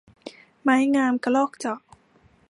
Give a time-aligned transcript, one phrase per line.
[0.61, 1.79] ไม้งามกระรอกเจาะ